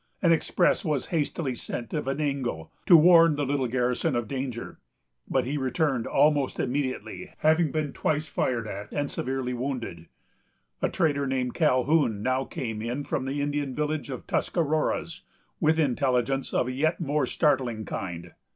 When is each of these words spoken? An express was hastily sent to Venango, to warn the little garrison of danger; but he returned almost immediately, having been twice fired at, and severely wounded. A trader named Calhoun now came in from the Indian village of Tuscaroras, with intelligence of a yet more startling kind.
An 0.23 0.31
express 0.31 0.83
was 0.83 1.09
hastily 1.13 1.53
sent 1.53 1.91
to 1.91 2.01
Venango, 2.01 2.71
to 2.87 2.97
warn 2.97 3.35
the 3.35 3.45
little 3.45 3.67
garrison 3.67 4.15
of 4.15 4.27
danger; 4.27 4.79
but 5.29 5.45
he 5.45 5.59
returned 5.59 6.07
almost 6.07 6.59
immediately, 6.59 7.31
having 7.41 7.71
been 7.71 7.93
twice 7.93 8.25
fired 8.25 8.67
at, 8.67 8.91
and 8.91 9.11
severely 9.11 9.53
wounded. 9.53 10.07
A 10.81 10.89
trader 10.89 11.27
named 11.27 11.53
Calhoun 11.53 12.23
now 12.23 12.45
came 12.45 12.81
in 12.81 13.03
from 13.03 13.25
the 13.25 13.41
Indian 13.41 13.75
village 13.75 14.09
of 14.09 14.25
Tuscaroras, 14.25 15.21
with 15.59 15.77
intelligence 15.79 16.51
of 16.51 16.65
a 16.67 16.71
yet 16.71 16.99
more 16.99 17.27
startling 17.27 17.85
kind. 17.85 18.31